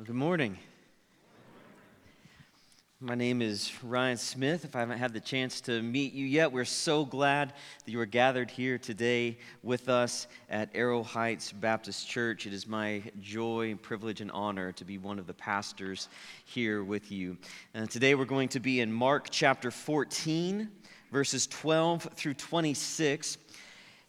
[0.00, 0.56] Well, good morning.
[3.00, 4.64] My name is Ryan Smith.
[4.64, 7.52] If I haven't had the chance to meet you yet, we're so glad
[7.84, 12.46] that you are gathered here today with us at Arrow Heights Baptist Church.
[12.46, 16.08] It is my joy, privilege, and honor to be one of the pastors
[16.46, 17.36] here with you.
[17.74, 20.66] And today we're going to be in Mark chapter 14,
[21.12, 23.36] verses 12 through 26.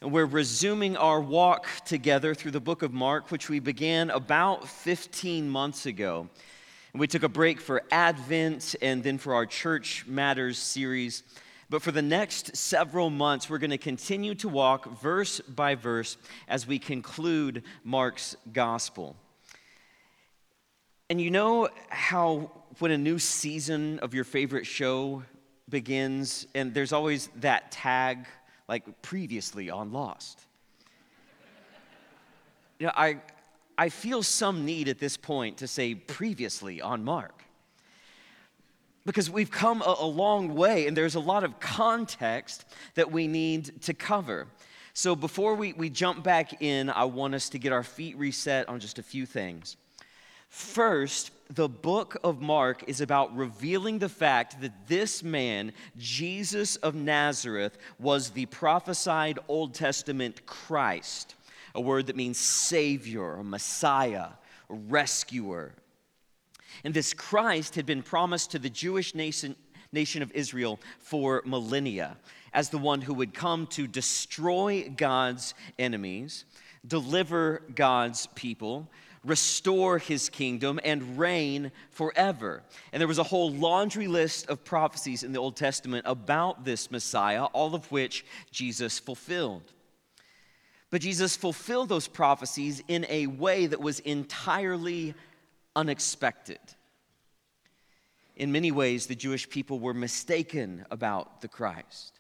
[0.02, 4.68] And we're resuming our walk together through the book of Mark, which we began about
[4.68, 6.27] 15 months ago.
[6.91, 11.21] And we took a break for Advent and then for our Church Matters series.
[11.69, 16.18] But for the next several months, we're going to continue to walk verse by verse
[16.47, 19.15] as we conclude Mark's gospel.
[21.11, 22.49] And you know how
[22.79, 25.21] when a new season of your favorite show
[25.69, 28.25] begins, and there's always that tag
[28.71, 30.39] like previously on Lost.
[32.80, 33.17] you know, I,
[33.78, 37.44] I feel some need at this point to say previously on Mark.
[39.06, 42.63] Because we've come a, a long way and there's a lot of context
[42.95, 44.47] that we need to cover.
[44.94, 48.69] So before we, we jump back in, I want us to get our feet reset
[48.69, 49.75] on just a few things.
[50.47, 56.95] First, the book of Mark is about revealing the fact that this man, Jesus of
[56.95, 61.35] Nazareth, was the prophesied Old Testament Christ,
[61.75, 64.29] a word that means Savior, Messiah,
[64.69, 65.73] rescuer.
[66.85, 69.57] And this Christ had been promised to the Jewish nation,
[69.91, 72.17] nation of Israel for millennia
[72.53, 76.45] as the one who would come to destroy God's enemies,
[76.88, 78.89] deliver God's people
[79.23, 82.64] restore his kingdom, and reign forever.
[82.91, 86.89] And there was a whole laundry list of prophecies in the Old Testament about this
[86.89, 89.72] Messiah, all of which Jesus fulfilled.
[90.89, 95.13] But Jesus fulfilled those prophecies in a way that was entirely
[95.75, 96.59] unexpected.
[98.35, 102.19] In many ways, the Jewish people were mistaken about the Christ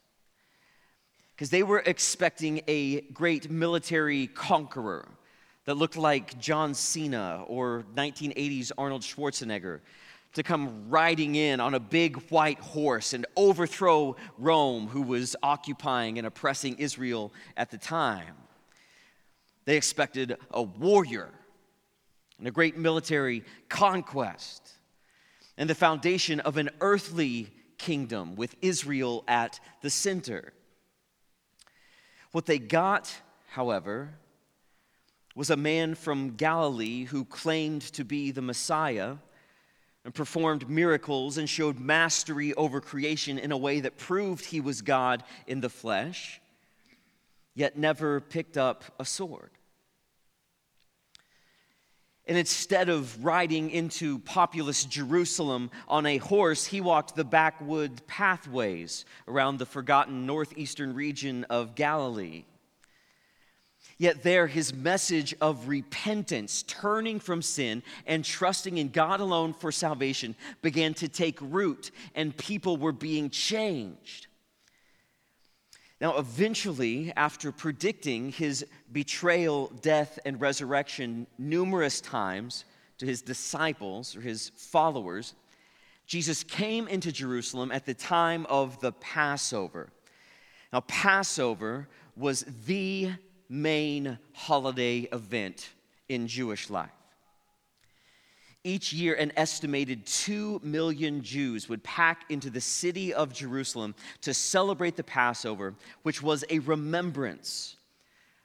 [1.35, 5.07] because they were expecting a great military conqueror
[5.71, 9.79] that looked like John Cena or 1980s Arnold Schwarzenegger
[10.33, 16.17] to come riding in on a big white horse and overthrow Rome, who was occupying
[16.17, 18.35] and oppressing Israel at the time.
[19.63, 21.29] They expected a warrior
[22.37, 24.73] and a great military conquest
[25.57, 30.51] and the foundation of an earthly kingdom with Israel at the center.
[32.33, 33.15] What they got,
[33.51, 34.15] however,
[35.41, 39.15] was a man from Galilee who claimed to be the Messiah
[40.05, 44.83] and performed miracles and showed mastery over creation in a way that proved he was
[44.83, 46.39] God in the flesh,
[47.55, 49.49] yet never picked up a sword.
[52.27, 59.05] And instead of riding into populous Jerusalem on a horse, he walked the backwood pathways
[59.27, 62.43] around the forgotten northeastern region of Galilee.
[64.01, 69.71] Yet, there, his message of repentance, turning from sin, and trusting in God alone for
[69.71, 74.25] salvation began to take root, and people were being changed.
[75.99, 82.65] Now, eventually, after predicting his betrayal, death, and resurrection numerous times
[82.97, 85.35] to his disciples or his followers,
[86.07, 89.89] Jesus came into Jerusalem at the time of the Passover.
[90.73, 93.11] Now, Passover was the
[93.51, 95.69] main holiday event
[96.07, 96.89] in Jewish life.
[98.63, 104.33] Each year, an estimated 2 million Jews would pack into the city of Jerusalem to
[104.33, 105.73] celebrate the Passover,
[106.03, 107.75] which was a remembrance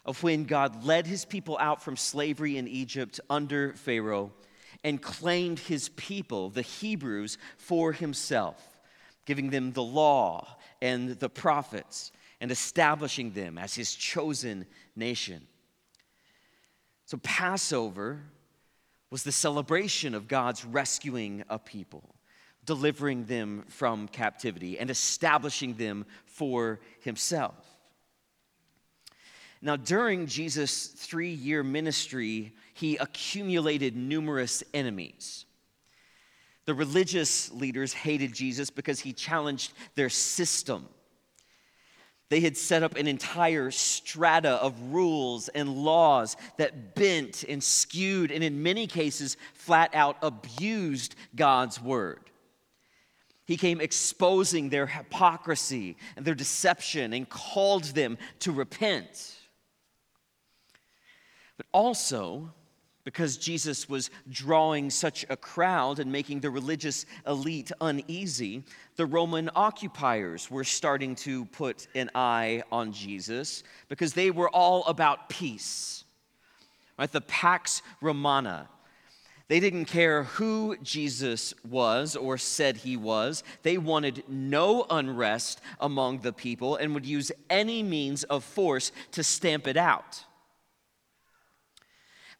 [0.04, 4.32] of when God led his people out from slavery in Egypt under Pharaoh
[4.82, 8.76] and claimed his people, the Hebrews, for himself,
[9.24, 12.10] giving them the law and the prophets
[12.41, 15.47] and establishing them as his chosen nation.
[17.06, 18.20] So, Passover
[19.10, 22.15] was the celebration of God's rescuing a people,
[22.65, 27.54] delivering them from captivity, and establishing them for himself.
[29.62, 35.47] Now, during Jesus' three year ministry, he accumulated numerous enemies.
[36.66, 40.88] The religious leaders hated Jesus because he challenged their system
[42.28, 48.32] they had set up an entire strata of rules and laws that bent and skewed,
[48.32, 52.20] and in many cases, flat out abused God's word.
[53.44, 59.36] He came exposing their hypocrisy and their deception and called them to repent.
[61.56, 62.52] But also,
[63.06, 68.64] because Jesus was drawing such a crowd and making the religious elite uneasy,
[68.97, 74.82] the Roman occupiers were starting to put an eye on Jesus because they were all
[74.86, 76.03] about peace.
[76.98, 77.10] Right?
[77.12, 78.68] The Pax Romana.
[79.47, 83.44] They didn't care who Jesus was or said he was.
[83.62, 89.22] They wanted no unrest among the people and would use any means of force to
[89.22, 90.24] stamp it out.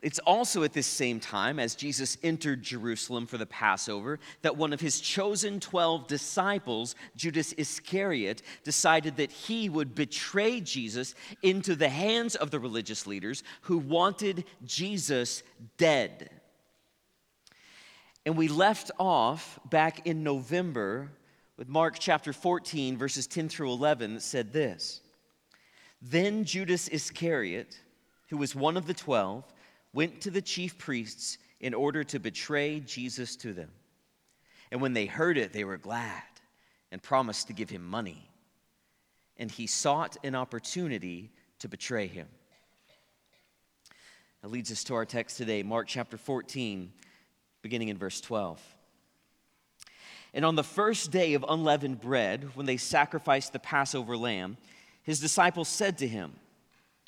[0.07, 4.73] It's also at this same time, as Jesus entered Jerusalem for the Passover, that one
[4.73, 11.89] of his chosen 12 disciples, Judas Iscariot, decided that he would betray Jesus into the
[11.89, 15.43] hands of the religious leaders who wanted Jesus
[15.77, 16.31] dead.
[18.25, 21.11] And we left off back in November
[21.57, 25.01] with Mark chapter 14, verses 10 through 11, that said this
[26.01, 27.81] Then Judas Iscariot,
[28.29, 29.43] who was one of the twelve,
[29.97, 33.71] went to the chief priests in order to betray Jesus to them.
[34.71, 36.23] And when they heard it, they were glad
[36.93, 38.29] and promised to give him money.
[39.39, 42.29] And he sought an opportunity to betray him.
[44.43, 46.93] That leads us to our text today, Mark chapter 14,
[47.63, 48.61] beginning in verse 12.
[50.35, 54.59] And on the first day of unleavened bread, when they sacrificed the Passover lamb,
[55.05, 56.35] his disciples said to him,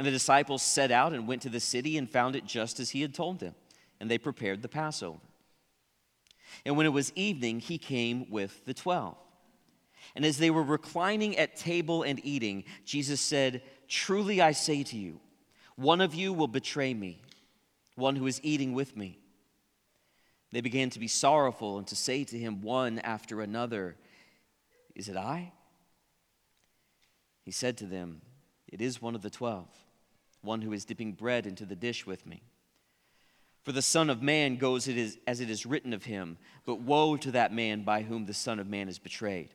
[0.00, 2.88] And the disciples set out and went to the city and found it just as
[2.88, 3.54] he had told them,
[4.00, 5.18] and they prepared the Passover.
[6.64, 9.18] And when it was evening, he came with the twelve.
[10.16, 14.96] And as they were reclining at table and eating, Jesus said, Truly I say to
[14.96, 15.20] you,
[15.76, 17.20] one of you will betray me,
[17.94, 19.18] one who is eating with me.
[20.50, 23.96] They began to be sorrowful and to say to him one after another,
[24.94, 25.52] Is it I?
[27.42, 28.22] He said to them,
[28.66, 29.68] It is one of the twelve,
[30.42, 32.42] one who is dipping bread into the dish with me.
[33.62, 37.30] For the Son of Man goes as it is written of him, but woe to
[37.32, 39.50] that man by whom the Son of Man is betrayed.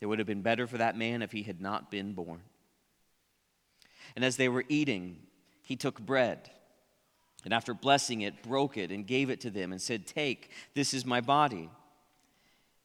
[0.00, 2.42] It would have been better for that man if he had not been born.
[4.14, 5.16] And as they were eating,
[5.62, 6.50] he took bread,
[7.44, 10.94] and after blessing it, broke it and gave it to them, and said, Take, this
[10.94, 11.70] is my body.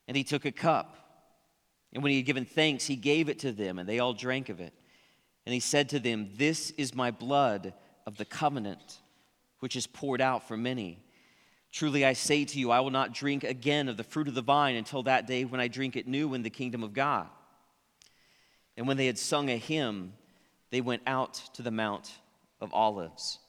[0.08, 0.96] And he took a cup,
[1.94, 4.50] and when he had given thanks, he gave it to them, and they all drank
[4.50, 4.74] of it.
[5.50, 7.74] And he said to them, This is my blood
[8.06, 9.00] of the covenant
[9.62, 11.00] which is poured out for many.
[11.72, 14.44] Truly I say to you, I will not drink again of the fruit of the
[14.44, 17.26] vine until that day when I drink it new in the kingdom of God.
[18.78, 20.14] And when they had sung a hymn,
[20.70, 22.12] they went out to the Mount
[22.62, 23.40] of Olives.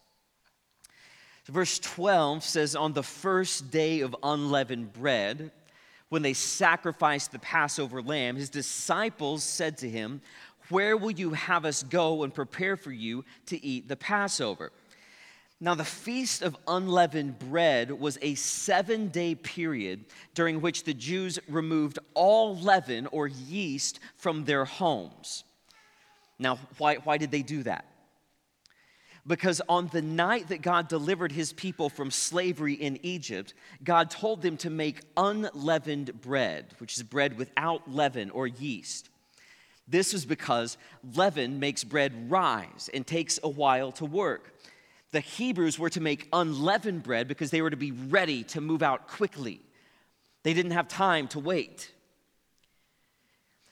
[1.46, 5.50] So verse 12 says, On the first day of unleavened bread,
[6.10, 10.20] when they sacrificed the Passover lamb, his disciples said to him,
[10.70, 14.72] Where will you have us go and prepare for you to eat the Passover?
[15.62, 21.38] Now, the Feast of Unleavened Bread was a seven day period during which the Jews
[21.48, 25.44] removed all leaven or yeast from their homes.
[26.38, 27.84] Now, why, why did they do that?
[29.26, 33.52] Because on the night that God delivered his people from slavery in Egypt,
[33.84, 39.09] God told them to make unleavened bread, which is bread without leaven or yeast.
[39.90, 40.78] This was because
[41.14, 44.54] leaven makes bread rise and takes a while to work
[45.12, 48.82] the Hebrews were to make unleavened bread because they were to be ready to move
[48.82, 49.60] out quickly.
[50.42, 51.92] They didn't have time to wait.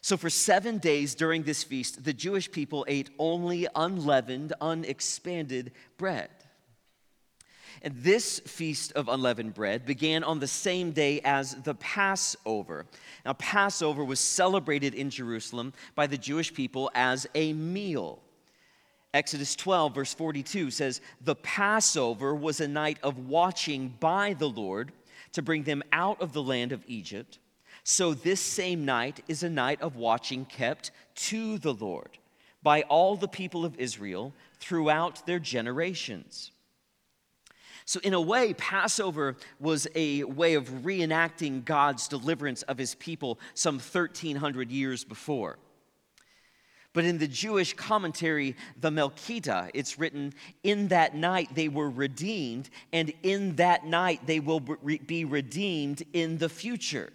[0.00, 6.30] So, for seven days during this feast, the Jewish people ate only unleavened, unexpanded bread.
[7.82, 12.86] And this feast of unleavened bread began on the same day as the Passover.
[13.24, 18.20] Now, Passover was celebrated in Jerusalem by the Jewish people as a meal.
[19.14, 24.92] Exodus 12, verse 42 says, The Passover was a night of watching by the Lord
[25.32, 27.38] to bring them out of the land of Egypt.
[27.84, 32.18] So this same night is a night of watching kept to the Lord
[32.62, 36.50] by all the people of Israel throughout their generations.
[37.88, 43.40] So, in a way, Passover was a way of reenacting God's deliverance of his people
[43.54, 45.58] some 1,300 years before.
[46.92, 52.68] But in the Jewish commentary, the Mekhilta, it's written, In that night they were redeemed,
[52.92, 57.10] and in that night they will be redeemed in the future.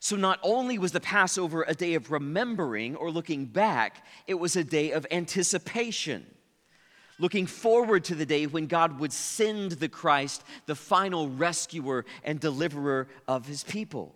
[0.00, 4.54] So, not only was the Passover a day of remembering or looking back, it was
[4.54, 6.26] a day of anticipation,
[7.18, 12.38] looking forward to the day when God would send the Christ, the final rescuer and
[12.38, 14.14] deliverer of his people.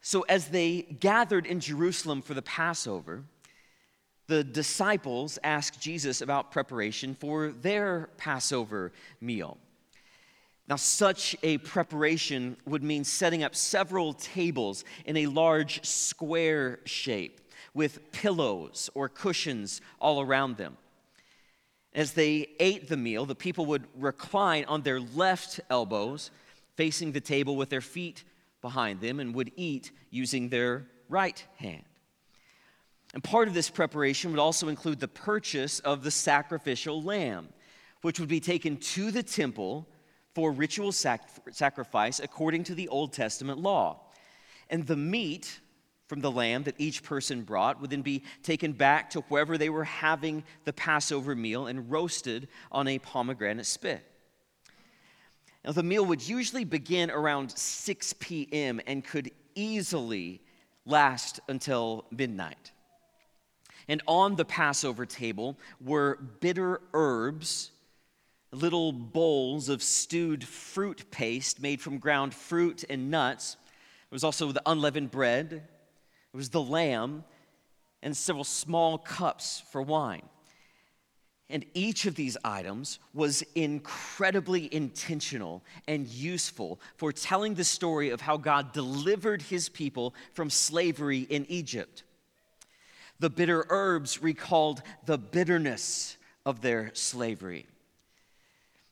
[0.00, 3.24] So, as they gathered in Jerusalem for the Passover,
[4.26, 9.58] the disciples asked Jesus about preparation for their Passover meal.
[10.66, 17.40] Now, such a preparation would mean setting up several tables in a large square shape
[17.74, 20.76] with pillows or cushions all around them.
[21.92, 26.30] As they ate the meal, the people would recline on their left elbows,
[26.76, 28.24] facing the table with their feet
[28.60, 31.84] behind them, and would eat using their right hand.
[33.12, 37.48] And part of this preparation would also include the purchase of the sacrificial lamb,
[38.02, 39.86] which would be taken to the temple
[40.34, 44.00] for ritual sac- sacrifice according to the Old Testament law.
[44.68, 45.60] And the meat
[46.06, 49.70] from the lamb that each person brought would then be taken back to wherever they
[49.70, 54.04] were having the Passover meal and roasted on a pomegranate spit.
[55.64, 58.80] Now, the meal would usually begin around 6 p.m.
[58.86, 60.42] and could easily
[60.84, 62.70] last until midnight.
[63.88, 67.70] And on the Passover table were bitter herbs
[68.54, 73.54] little bowls of stewed fruit paste made from ground fruit and nuts.
[73.54, 75.68] There was also the unleavened bread,
[76.34, 77.22] it was the lamb,
[78.02, 80.28] and several small cups for wine.
[81.48, 88.20] And each of these items was incredibly intentional and useful for telling the story of
[88.20, 92.02] how God delivered his people from slavery in Egypt.
[93.20, 97.66] The bitter herbs recalled the bitterness of their slavery.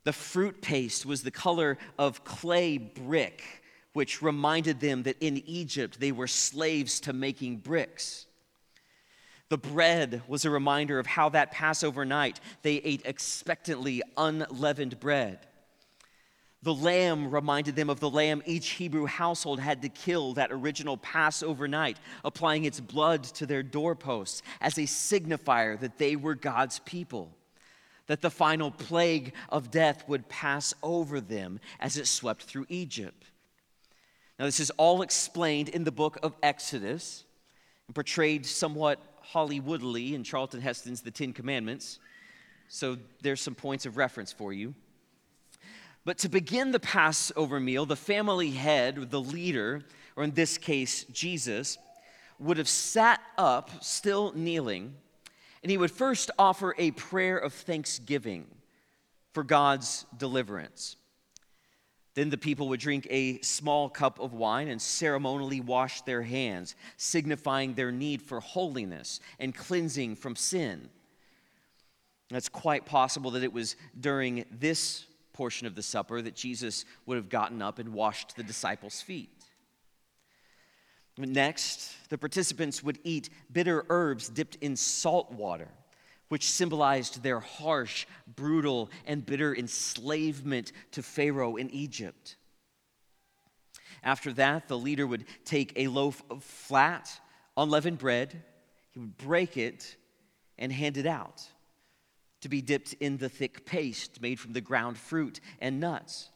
[0.04, 3.61] The fruit paste was the color of clay brick,
[3.92, 8.26] which reminded them that in Egypt they were slaves to making bricks.
[9.48, 15.40] The bread was a reminder of how that Passover night they ate expectantly unleavened bread.
[16.62, 20.96] The lamb reminded them of the lamb each Hebrew household had to kill that original
[20.96, 26.78] Passover night, applying its blood to their doorposts as a signifier that they were God's
[26.78, 27.34] people
[28.06, 33.31] that the final plague of death would pass over them as it swept through Egypt.
[34.38, 37.24] Now, this is all explained in the book of Exodus
[37.86, 38.98] and portrayed somewhat
[39.32, 41.98] Hollywoodly in Charlton Heston's The Ten Commandments.
[42.68, 44.74] So, there's some points of reference for you.
[46.04, 49.82] But to begin the Passover meal, the family head, the leader,
[50.16, 51.78] or in this case, Jesus,
[52.40, 54.94] would have sat up, still kneeling,
[55.62, 58.46] and he would first offer a prayer of thanksgiving
[59.32, 60.96] for God's deliverance.
[62.14, 66.74] Then the people would drink a small cup of wine and ceremonially wash their hands,
[66.96, 70.90] signifying their need for holiness and cleansing from sin.
[72.30, 77.16] It's quite possible that it was during this portion of the supper that Jesus would
[77.16, 79.30] have gotten up and washed the disciples' feet.
[81.18, 85.68] Next, the participants would eat bitter herbs dipped in salt water,
[86.32, 92.36] which symbolized their harsh, brutal, and bitter enslavement to Pharaoh in Egypt.
[94.02, 97.10] After that, the leader would take a loaf of flat,
[97.54, 98.42] unleavened bread,
[98.92, 99.94] he would break it
[100.58, 101.46] and hand it out
[102.40, 106.30] to be dipped in the thick paste made from the ground fruit and nuts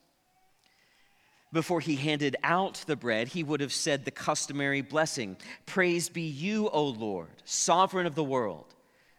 [1.57, 6.21] before he handed out the bread, he would have said the customary blessing Praise be
[6.21, 8.75] you, O Lord, sovereign of the world,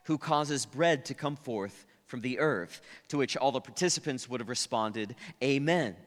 [0.08, 2.82] who causes bread to come forth from the earth.
[3.10, 5.98] To which all the participants would have responded, Amen.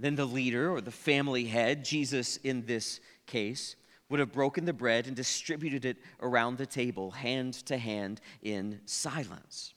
[0.00, 3.76] Then the leader or the family head, Jesus in this case,
[4.08, 8.80] would have broken the bread and distributed it around the table, hand to hand, in
[8.86, 9.72] silence.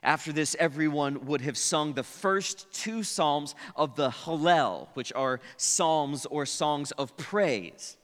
[0.00, 5.40] After this, everyone would have sung the first two psalms of the Hallel, which are
[5.56, 7.96] psalms or songs of praise.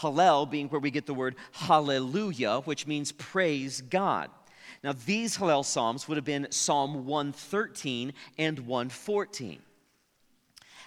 [0.00, 4.30] Hallel being where we get the word hallelujah, which means praise God.
[4.82, 9.60] Now, these Hallel psalms would have been Psalm 113 and 114.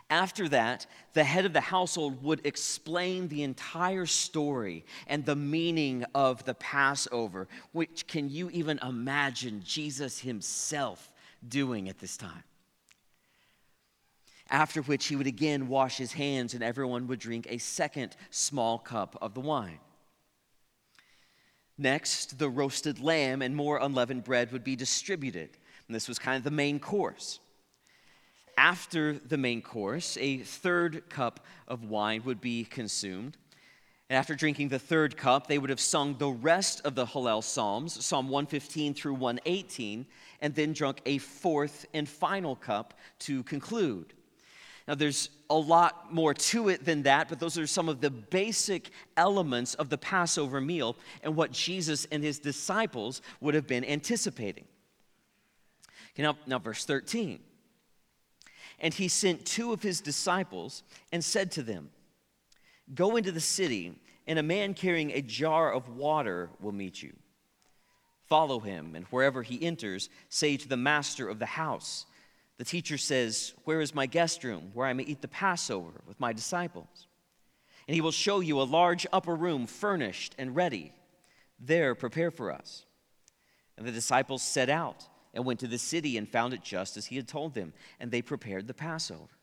[0.09, 6.03] After that, the head of the household would explain the entire story and the meaning
[6.13, 11.11] of the Passover, which can you even imagine Jesus himself
[11.47, 12.43] doing at this time?
[14.51, 18.77] After which he would again wash his hands, and everyone would drink a second small
[18.77, 19.79] cup of the wine.
[21.77, 25.49] Next, the roasted lamb and more unleavened bread would be distributed.
[25.87, 27.39] And this was kind of the main course.
[28.57, 33.37] After the main course, a third cup of wine would be consumed.
[34.09, 37.41] And after drinking the third cup, they would have sung the rest of the Hallel
[37.41, 40.05] Psalms, Psalm 115 through 118,
[40.41, 44.13] and then drunk a fourth and final cup to conclude.
[44.91, 48.09] Now, there's a lot more to it than that, but those are some of the
[48.09, 53.85] basic elements of the Passover meal and what Jesus and his disciples would have been
[53.85, 54.65] anticipating.
[56.13, 57.39] Okay, now, now, verse 13.
[58.81, 60.83] And he sent two of his disciples
[61.13, 61.91] and said to them,
[62.93, 67.13] Go into the city, and a man carrying a jar of water will meet you.
[68.27, 72.05] Follow him, and wherever he enters, say to the master of the house,
[72.61, 76.19] the teacher says, Where is my guest room where I may eat the Passover with
[76.19, 77.07] my disciples?
[77.87, 80.93] And he will show you a large upper room furnished and ready.
[81.59, 82.85] There, prepare for us.
[83.79, 87.07] And the disciples set out and went to the city and found it just as
[87.07, 89.39] he had told them, and they prepared the Passover.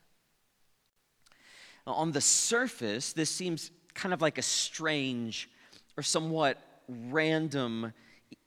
[1.89, 5.51] Now, on the surface, this seems kind of like a strange
[5.97, 7.93] or somewhat random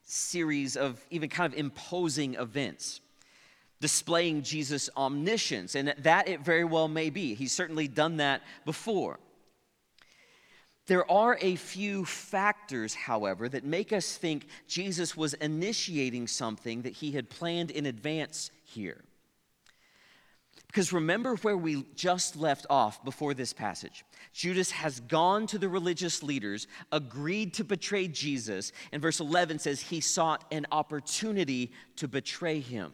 [0.03, 3.01] series of even kind of imposing events
[3.81, 7.33] displaying Jesus' omniscience, and that it very well may be.
[7.33, 9.19] He's certainly done that before.
[10.87, 16.93] There are a few factors, however, that make us think Jesus was initiating something that
[16.93, 19.03] he had planned in advance here.
[20.67, 24.05] Because remember where we just left off before this passage.
[24.31, 29.81] Judas has gone to the religious leaders, agreed to betray Jesus, and verse 11 says
[29.81, 32.93] he sought an opportunity to betray him.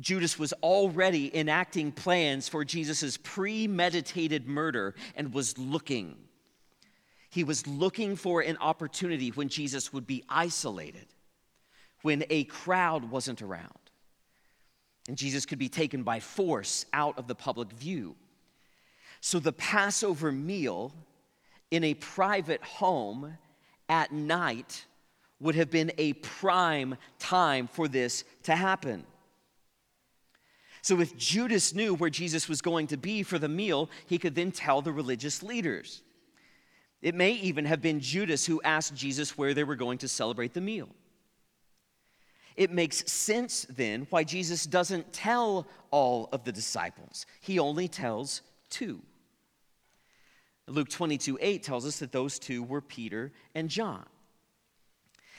[0.00, 6.16] Judas was already enacting plans for Jesus' premeditated murder and was looking.
[7.30, 11.06] He was looking for an opportunity when Jesus would be isolated,
[12.02, 13.78] when a crowd wasn't around,
[15.08, 18.16] and Jesus could be taken by force out of the public view.
[19.20, 20.92] So the Passover meal
[21.70, 23.36] in a private home
[23.88, 24.84] at night
[25.40, 29.04] would have been a prime time for this to happen.
[30.84, 34.34] So if Judas knew where Jesus was going to be for the meal, he could
[34.34, 36.02] then tell the religious leaders.
[37.00, 40.52] It may even have been Judas who asked Jesus where they were going to celebrate
[40.52, 40.90] the meal.
[42.54, 48.42] It makes sense then why Jesus doesn't tell all of the disciples, he only tells
[48.68, 49.00] two.
[50.66, 54.04] Luke 22 8 tells us that those two were Peter and John.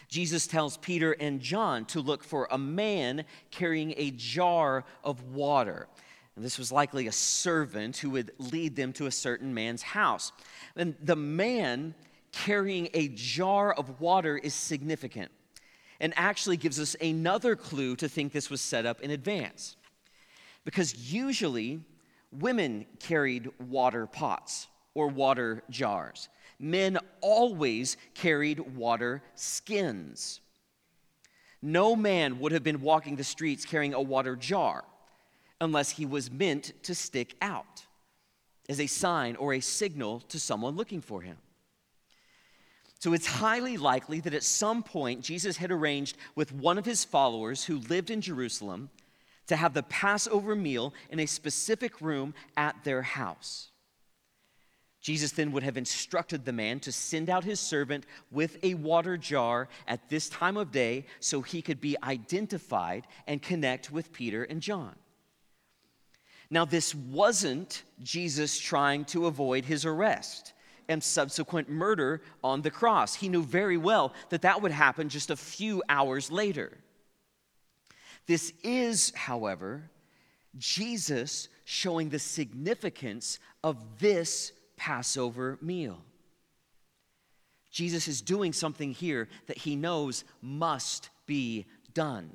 [0.08, 5.88] Jesus tells Peter and John to look for a man carrying a jar of water.
[6.36, 10.32] And this was likely a servant who would lead them to a certain man's house.
[10.76, 11.96] And the man
[12.32, 15.32] carrying a jar of water is significant
[16.00, 19.78] and actually gives us another clue to think this was set up in advance.
[20.66, 21.80] Because usually
[22.32, 26.28] women carried water pots or water jars
[26.60, 30.42] men always carried water skins.
[31.62, 34.84] No man would have been walking the streets carrying a water jar
[35.60, 37.86] unless he was meant to stick out
[38.70, 41.38] as a sign or a signal to someone looking for him.
[43.00, 47.06] So it's highly likely that at some point Jesus had arranged with one of his
[47.06, 48.90] followers who lived in Jerusalem
[49.48, 53.70] to have the Passover meal in a specific room at their house.
[55.06, 59.18] Jesus then would have instructed the man to send out his servant with a water
[59.18, 64.46] jar at this time of day so he could be identified and connect with Peter
[64.46, 64.96] and John.
[66.50, 70.54] Now, this wasn't Jesus trying to avoid his arrest
[70.90, 73.14] and subsequent murder on the cross.
[73.14, 76.80] He knew very well that that would happen just a few hours later.
[78.26, 79.84] This is, however,
[80.58, 86.02] Jesus showing the significance of this Passover meal.
[87.72, 92.32] Jesus is doing something here that he knows must be done.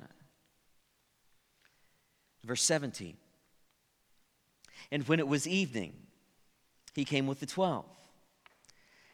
[2.43, 3.17] Verse 17.
[4.91, 5.93] And when it was evening,
[6.93, 7.85] he came with the twelve.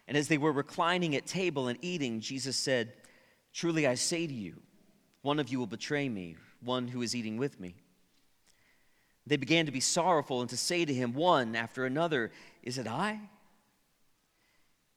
[0.06, 2.92] And as they were reclining at table and eating, Jesus said,
[3.52, 4.54] Truly I say to you,
[5.22, 7.74] one of you will betray me, one who is eating with me.
[9.26, 12.32] They began to be sorrowful and to say to him one after another,
[12.68, 13.12] Is it I?
[13.12, 13.20] And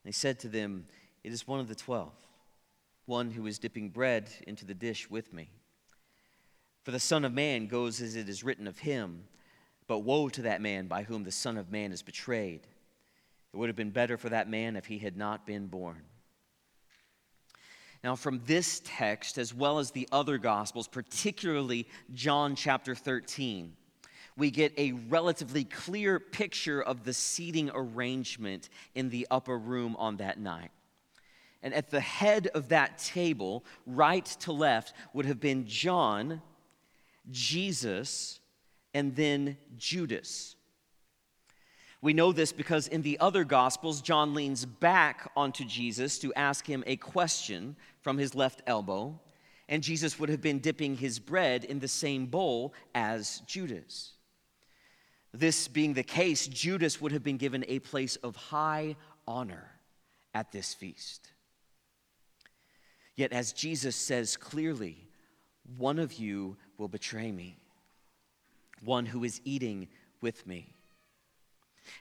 [0.03, 0.87] he said to them,
[1.23, 2.11] It is one of the twelve,
[3.05, 5.49] one who is dipping bread into the dish with me.
[6.83, 9.23] For the Son of Man goes as it is written of him,
[9.87, 12.67] But woe to that man by whom the Son of Man is betrayed.
[13.53, 16.01] It would have been better for that man if he had not been born.
[18.03, 23.77] Now, from this text, as well as the other Gospels, particularly John chapter 13,
[24.37, 30.17] we get a relatively clear picture of the seating arrangement in the upper room on
[30.17, 30.71] that night.
[31.63, 36.41] And at the head of that table, right to left, would have been John,
[37.29, 38.39] Jesus,
[38.93, 40.55] and then Judas.
[42.01, 46.65] We know this because in the other Gospels, John leans back onto Jesus to ask
[46.65, 49.19] him a question from his left elbow,
[49.69, 54.13] and Jesus would have been dipping his bread in the same bowl as Judas.
[55.33, 58.95] This being the case, Judas would have been given a place of high
[59.27, 59.71] honor
[60.33, 61.29] at this feast.
[63.15, 65.07] Yet, as Jesus says clearly,
[65.77, 67.57] one of you will betray me,
[68.83, 69.87] one who is eating
[70.21, 70.73] with me.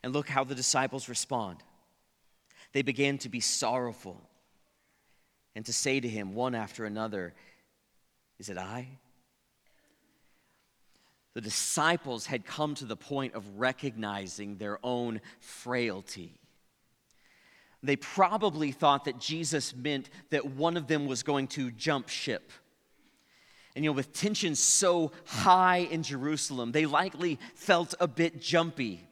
[0.02, 1.58] And look how the disciples respond.
[2.72, 4.20] They began to be sorrowful
[5.54, 7.34] and to say to him one after another,
[8.38, 8.88] Is it I?
[11.34, 16.34] The disciples had come to the point of recognizing their own frailty.
[17.82, 22.50] They probably thought that Jesus meant that one of them was going to jump ship.
[23.74, 29.06] And you know, with tensions so high in Jerusalem, they likely felt a bit jumpy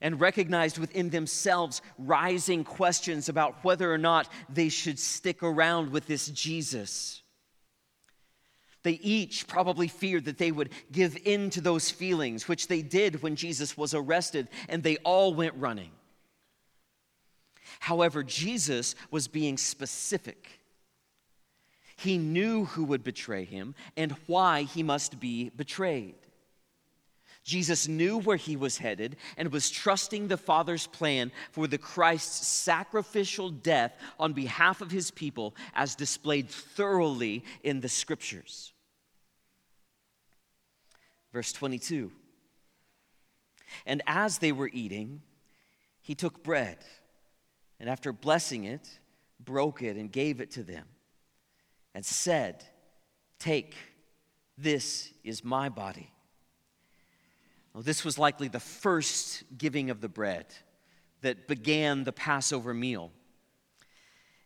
[0.00, 6.06] and recognized within themselves rising questions about whether or not they should stick around with
[6.06, 7.22] this Jesus.
[8.88, 13.22] They each probably feared that they would give in to those feelings, which they did
[13.22, 15.90] when Jesus was arrested, and they all went running.
[17.80, 20.62] However, Jesus was being specific.
[21.98, 26.14] He knew who would betray him and why he must be betrayed.
[27.44, 32.46] Jesus knew where he was headed and was trusting the Father's plan for the Christ's
[32.46, 38.72] sacrificial death on behalf of his people as displayed thoroughly in the scriptures.
[41.32, 42.12] Verse 22
[43.86, 45.22] And as they were eating,
[46.00, 46.78] he took bread
[47.80, 48.88] and after blessing it,
[49.38, 50.86] broke it and gave it to them
[51.94, 52.64] and said,
[53.38, 53.74] Take,
[54.56, 56.12] this is my body
[57.78, 60.46] well, this was likely the first giving of the bread
[61.20, 63.12] that began the Passover meal.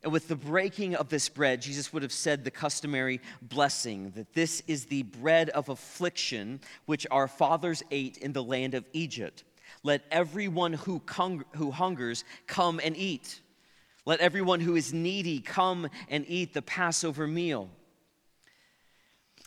[0.03, 4.35] And with the breaking of this bread, Jesus would have said the customary blessing that
[4.35, 9.45] this is the bread of affliction which our fathers ate in the land of Egypt.
[9.85, 11.01] Let everyone who,
[11.57, 13.41] who hungers come and eat.
[14.05, 17.71] Let everyone who is needy come and eat the Passover meal.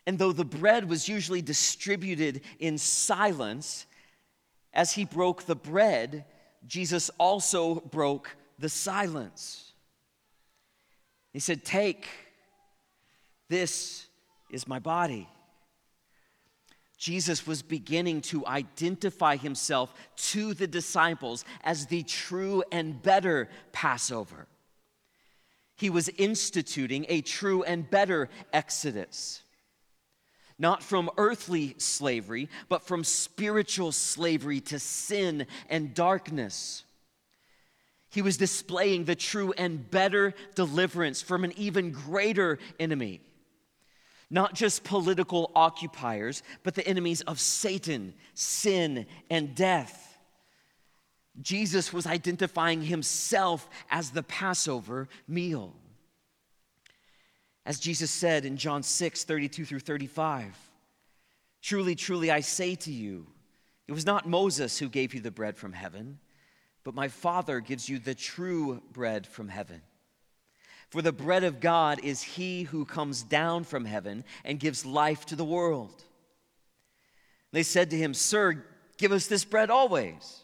[0.08, 3.86] And though the bread was usually distributed in silence,
[4.74, 6.26] as he broke the bread,
[6.66, 9.74] Jesus also broke the silence.
[11.36, 12.08] He said, Take,
[13.50, 14.08] this
[14.50, 15.28] is my body.
[16.98, 24.48] Jesus was beginning to identify himself to the disciples as the true and better Passover.
[25.76, 29.42] He was instituting a true and better Exodus
[30.58, 36.85] not from earthly slavery, but from spiritual slavery to sin and darkness.
[38.16, 43.20] He was displaying the true and better deliverance from an even greater enemy.
[44.30, 50.18] Not just political occupiers, but the enemies of Satan, sin, and death.
[51.42, 55.76] Jesus was identifying himself as the Passover meal.
[57.66, 60.58] As Jesus said in John 6 32 through 35,
[61.62, 63.28] Truly, truly, I say to you,
[63.90, 66.20] it was not Moses who gave you the bread from heaven,
[66.86, 69.82] but my Father gives you the true bread from heaven.
[70.90, 75.26] For the bread of God is he who comes down from heaven and gives life
[75.26, 76.04] to the world.
[77.52, 78.64] They said to him, Sir,
[78.98, 80.44] give us this bread always.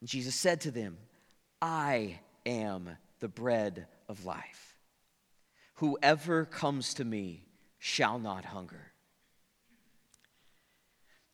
[0.00, 0.96] And Jesus said to them,
[1.60, 2.88] I am
[3.20, 4.78] the bread of life.
[5.74, 7.44] Whoever comes to me
[7.78, 8.92] shall not hunger.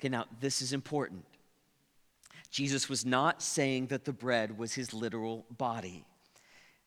[0.01, 1.25] Okay, now this is important.
[2.51, 6.05] Jesus was not saying that the bread was his literal body,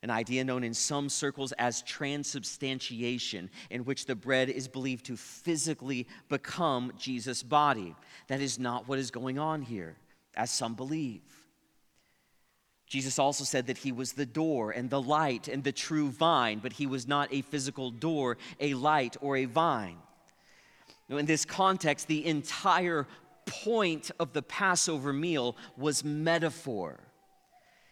[0.02, 5.18] an idea known in some circles as transubstantiation, in which the bread is believed to
[5.18, 7.96] physically become Jesus' body.
[8.28, 9.98] That is not what is going on here,
[10.36, 11.22] as some believe.
[12.88, 16.58] Jesus also said that he was the door and the light and the true vine,
[16.58, 19.98] but he was not a physical door, a light, or a vine.
[21.08, 23.08] In this context, the entire
[23.50, 27.00] point of the Passover meal was metaphor.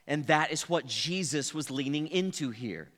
[0.08, 2.89] And that is what Jesus was leaning into here.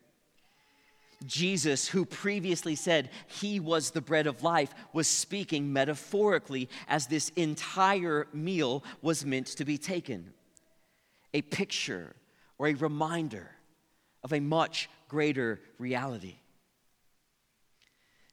[1.25, 7.29] Jesus, who previously said he was the bread of life, was speaking metaphorically as this
[7.35, 10.33] entire meal was meant to be taken.
[11.33, 12.15] A picture
[12.57, 13.49] or a reminder
[14.23, 16.35] of a much greater reality.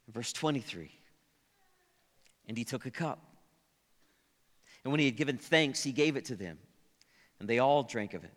[0.08, 0.90] Verse 23
[2.46, 3.25] And he took a cup.
[4.86, 6.58] And when he had given thanks, he gave it to them.
[7.40, 8.30] And they all drank of it.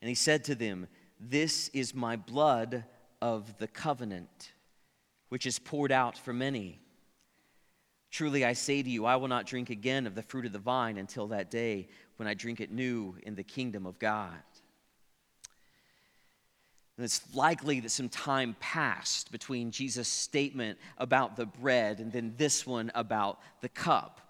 [0.00, 0.86] And he said to them,
[1.20, 2.84] This is my blood
[3.20, 4.52] of the covenant,
[5.28, 6.80] which is poured out for many.
[8.10, 10.58] Truly I say to you, I will not drink again of the fruit of the
[10.58, 14.40] vine until that day when I drink it new in the kingdom of God.
[16.96, 22.32] And it's likely that some time passed between Jesus' statement about the bread and then
[22.38, 24.22] this one about the cup.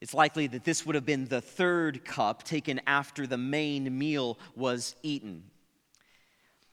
[0.00, 4.38] It's likely that this would have been the third cup taken after the main meal
[4.54, 5.44] was eaten.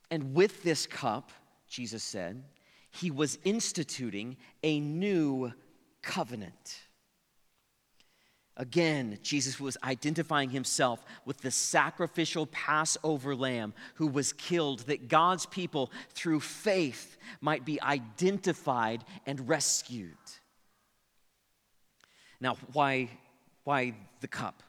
[0.09, 1.31] And with this cup,
[1.69, 2.43] Jesus said,
[2.91, 5.53] he was instituting a new
[6.01, 6.81] covenant.
[8.57, 15.45] Again, Jesus was identifying himself with the sacrificial Passover lamb who was killed, that God's
[15.45, 20.17] people, through faith, might be identified and rescued.
[22.41, 23.09] Now, why,
[23.63, 24.63] why the cup?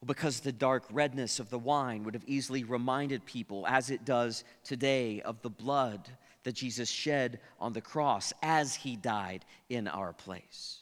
[0.00, 4.04] Well, because the dark redness of the wine would have easily reminded people, as it
[4.04, 6.10] does today, of the blood
[6.42, 10.80] that Jesus shed on the cross as he died in our place.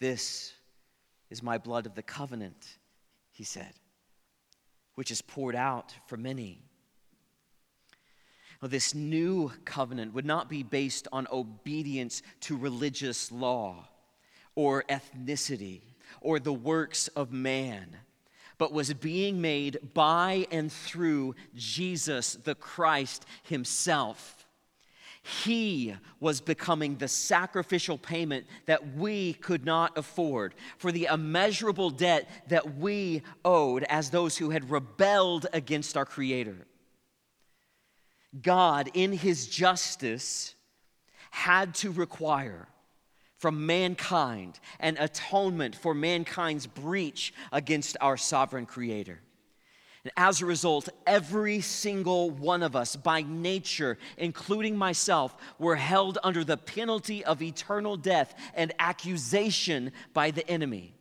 [0.00, 0.54] This
[1.28, 2.78] is my blood of the covenant,
[3.32, 3.72] he said,
[4.94, 6.62] which is poured out for many.
[8.62, 13.88] This new covenant would not be based on obedience to religious law
[14.54, 15.80] or ethnicity
[16.20, 17.96] or the works of man,
[18.58, 24.40] but was being made by and through Jesus the Christ himself
[25.22, 32.28] he was becoming the sacrificial payment that we could not afford for the immeasurable debt
[32.48, 36.66] that we owed as those who had rebelled against our Creator.
[38.42, 40.54] God, in His justice,
[41.30, 42.68] had to require
[43.36, 49.18] from mankind an atonement for mankind's breach against our sovereign Creator.
[50.04, 56.18] And as a result, every single one of us, by nature, including myself, were held
[56.22, 60.94] under the penalty of eternal death and accusation by the enemy.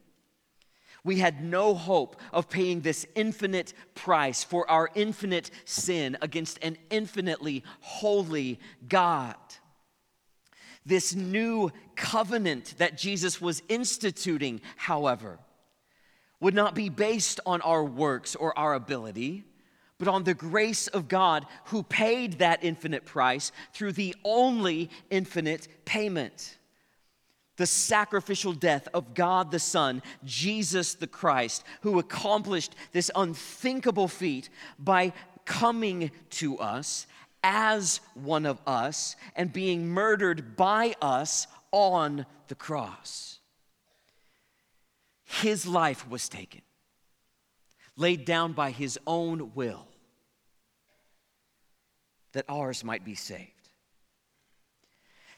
[1.03, 6.77] We had no hope of paying this infinite price for our infinite sin against an
[6.89, 9.35] infinitely holy God.
[10.85, 15.39] This new covenant that Jesus was instituting, however,
[16.39, 19.43] would not be based on our works or our ability,
[19.97, 25.67] but on the grace of God who paid that infinite price through the only infinite
[25.85, 26.57] payment.
[27.59, 34.47] The sacrificial death of God the Son, Jesus the Christ, who accomplished this unthinkable feat
[34.79, 35.11] by
[35.43, 37.05] coming to us
[37.43, 43.39] as one of us and being murdered by us on the cross.
[45.25, 46.61] His life was taken,
[47.97, 49.85] laid down by his own will,
[52.31, 53.58] that ours might be saved.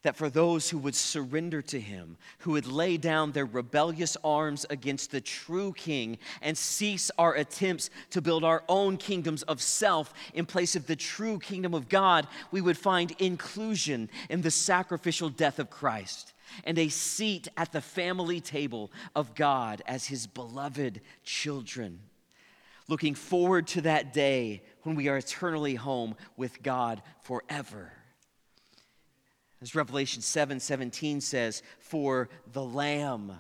[0.04, 4.66] That for those who would surrender to him, who would lay down their rebellious arms
[4.72, 10.14] against the true king and cease our attempts to build our own kingdoms of self
[10.34, 15.30] in place of the true kingdom of God, we would find inclusion in the sacrificial
[15.30, 16.34] death of Christ
[16.64, 22.00] and a seat at the family table of God as his beloved children.
[22.88, 27.94] Looking forward to that day when we are eternally home with God forever.
[29.62, 33.34] As Revelation 7 17 says, For the Lamb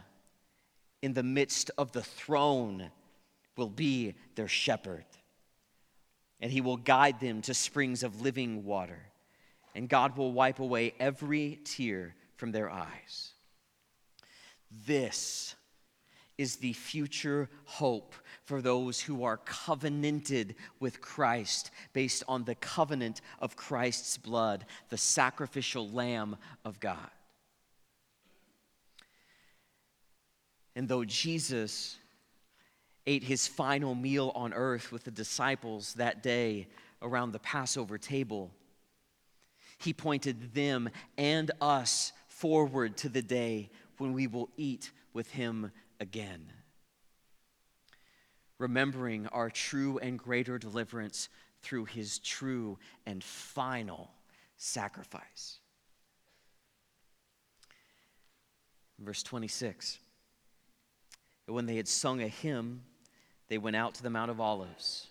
[1.01, 2.91] in the midst of the throne
[3.57, 5.05] will be their shepherd,
[6.39, 8.99] and he will guide them to springs of living water,
[9.73, 13.31] and God will wipe away every tear from their eyes.
[14.85, 15.55] This
[16.37, 18.15] is the future hope
[18.51, 24.97] for those who are covenanted with Christ based on the covenant of Christ's blood, the
[24.97, 26.35] sacrificial Lamb
[26.65, 26.97] of God.
[30.75, 31.95] And though Jesus
[33.07, 36.67] ate his final meal on earth with the disciples that day
[37.01, 38.51] around the Passover table,
[39.77, 45.71] he pointed them and us forward to the day when we will eat with him
[46.01, 46.51] again.
[48.61, 51.29] Remembering our true and greater deliverance
[51.63, 54.11] through his true and final
[54.55, 55.57] sacrifice.
[58.99, 59.97] Verse 26
[61.47, 62.83] When they had sung a hymn,
[63.47, 65.07] they went out to the Mount of Olives.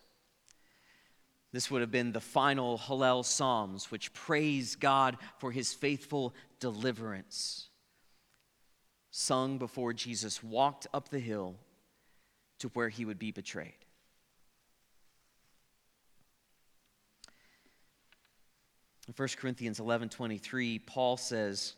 [1.50, 7.66] This would have been the final Hallel Psalms, which praise God for his faithful deliverance,
[9.10, 11.56] sung before Jesus walked up the hill
[12.60, 13.74] to where he would be betrayed.
[19.08, 21.74] In 1 Corinthians 11 23, Paul says,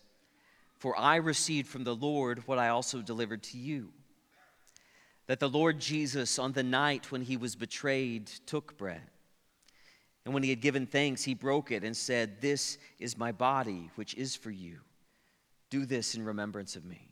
[0.79, 3.89] For I received from the Lord what I also delivered to you
[5.27, 9.01] that the Lord Jesus, on the night when he was betrayed, took bread.
[10.25, 13.91] And when he had given thanks, he broke it and said, This is my body,
[13.95, 14.81] which is for you.
[15.71, 17.12] Do this in remembrance of me.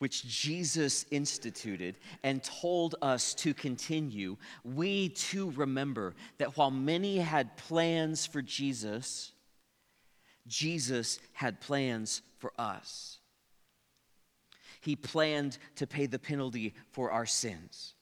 [0.00, 7.56] which Jesus instituted and told us to continue, we too remember that while many had
[7.56, 9.32] plans for Jesus,
[10.46, 13.18] Jesus had plans for us.
[14.80, 17.94] He planned to pay the penalty for our sins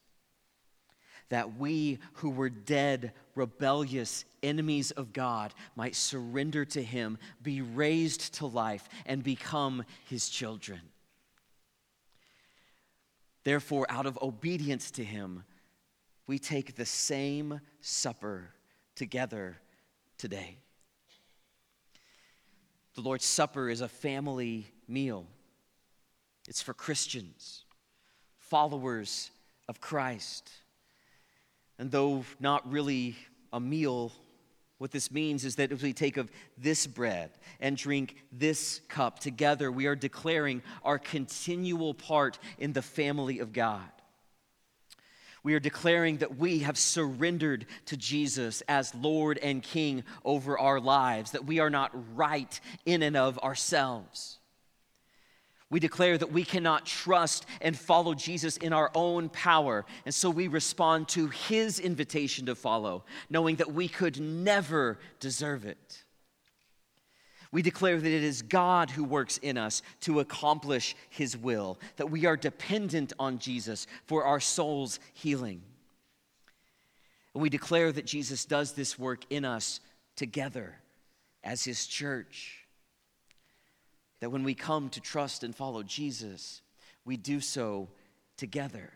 [1.28, 8.34] that we who were dead, rebellious enemies of God might surrender to Him, be raised
[8.34, 10.80] to life, and become His children.
[13.44, 15.44] Therefore, out of obedience to Him,
[16.27, 18.51] we take the same supper
[18.94, 19.57] together
[20.18, 20.59] today.
[22.94, 25.27] The Lord's Supper is a family meal.
[26.48, 27.64] It's for Christians,
[28.38, 29.31] followers
[29.68, 30.51] of Christ.
[31.79, 33.16] And though not really
[33.53, 34.12] a meal,
[34.78, 39.18] what this means is that if we take of this bread and drink this cup
[39.18, 43.90] together, we are declaring our continual part in the family of God.
[45.42, 50.80] We are declaring that we have surrendered to Jesus as Lord and King over our
[50.80, 54.38] lives, that we are not right in and of ourselves.
[55.70, 59.85] We declare that we cannot trust and follow Jesus in our own power.
[60.07, 65.66] And so we respond to his invitation to follow, knowing that we could never deserve
[65.66, 66.04] it.
[67.50, 72.11] We declare that it is God who works in us to accomplish his will, that
[72.11, 75.62] we are dependent on Jesus for our soul's healing.
[77.35, 79.81] And we declare that Jesus does this work in us
[80.16, 80.76] together
[81.44, 82.67] as his church
[84.20, 86.62] that when we come to trust and follow Jesus,
[87.04, 87.88] we do so
[88.37, 88.92] together.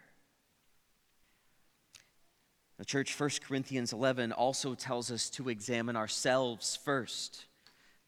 [2.79, 7.45] The church, 1 Corinthians 11, also tells us to examine ourselves first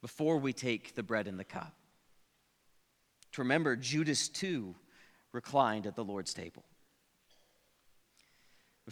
[0.00, 1.74] before we take the bread and the cup.
[3.33, 4.74] To remember, Judas too
[5.33, 6.64] reclined at the Lord's table.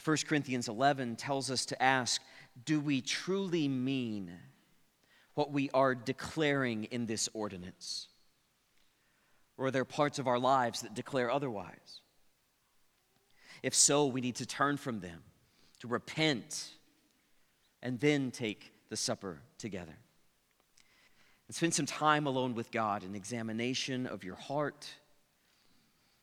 [0.02, 2.22] 1 Corinthians 11 tells us to ask
[2.64, 4.30] do we truly mean
[5.34, 8.08] what we are declaring in this ordinance?
[9.62, 12.00] Or are there parts of our lives that declare otherwise?
[13.62, 15.22] If so, we need to turn from them,
[15.78, 16.70] to repent,
[17.80, 19.94] and then take the supper together.
[21.46, 24.92] And spend some time alone with God in examination of your heart,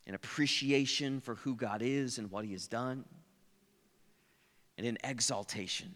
[0.06, 3.06] in appreciation for who God is and what He has done,
[4.78, 5.96] and in exaltation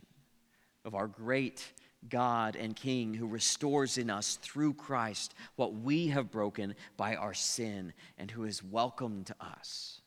[0.86, 1.74] of our great
[2.10, 7.34] God and King who restores in us through Christ what we have broken by our
[7.34, 10.02] sin and who is welcomed us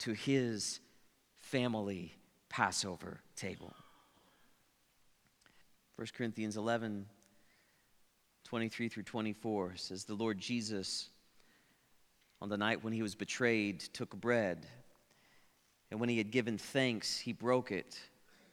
[0.00, 0.80] to his
[1.36, 2.14] family
[2.48, 3.74] Passover table.
[5.96, 7.06] 1 Corinthians 11
[8.44, 11.08] 23 through 24 says, The Lord Jesus,
[12.40, 14.66] on the night when he was betrayed, took bread.
[15.90, 17.98] And when he had given thanks, he broke it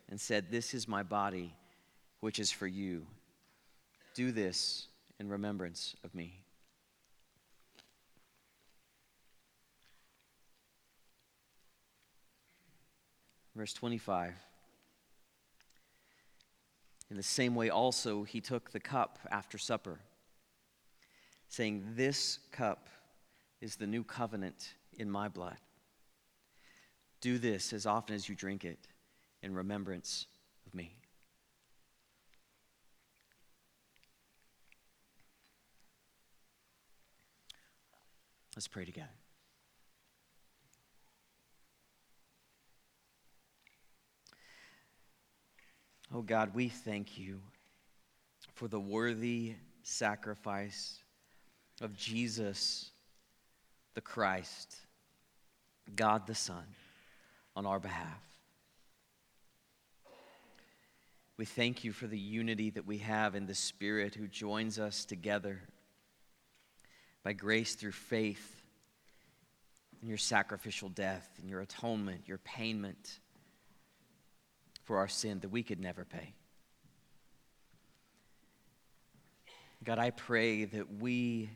[0.09, 1.53] and said, This is my body
[2.24, 3.05] which is for you.
[4.13, 4.88] Do this
[5.19, 6.39] in remembrance of me.
[13.57, 14.36] Verse 25.
[17.09, 19.99] In the same way, also, he took the cup after supper,
[21.49, 22.88] saying, This cup
[23.59, 25.57] is the new covenant in my blood.
[27.19, 28.80] Do this as often as you drink it
[29.41, 30.28] in remembrance
[30.65, 31.03] of me.
[38.56, 39.10] Let's pray together.
[46.14, 47.41] Oh God, we thank you
[48.54, 50.99] for the worthy sacrifice
[51.82, 52.91] of Jesus
[53.95, 54.76] the Christ,
[55.95, 56.64] God the Son,
[57.56, 58.22] on our behalf.
[61.38, 65.06] We thank you for the unity that we have in the Spirit who joins us
[65.06, 65.62] together
[67.24, 68.61] by grace through faith
[70.01, 73.19] in your sacrificial death and your atonement, your payment
[74.84, 76.34] for our sin that we could never pay.
[79.84, 81.49] God, I pray that we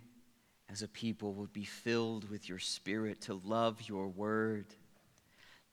[0.70, 4.65] as a people would be filled with your spirit to love your word,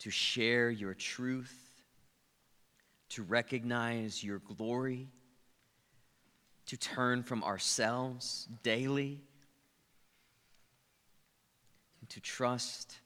[0.01, 1.83] to share your truth,
[3.11, 5.09] to recognize your glory,
[6.67, 9.21] to turn from ourselves daily,
[12.05, 12.99] and to trust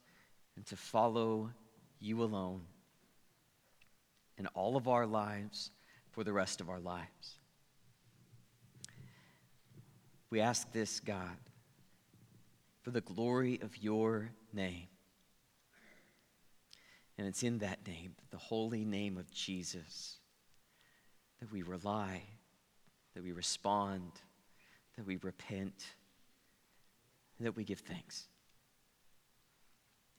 [0.57, 1.53] and to follow
[2.01, 2.63] you alone
[4.37, 5.71] in all of our lives
[6.11, 7.39] for the rest of our lives.
[10.31, 11.37] We ask this, God,
[12.83, 14.89] for the glory of your name.
[17.19, 20.17] And it's in that name, the holy name of Jesus,
[21.39, 22.23] that we rely,
[23.15, 24.11] that we respond,
[24.97, 25.87] that we repent,
[27.39, 28.27] that we give thanks.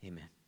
[0.03, 0.38] Amen.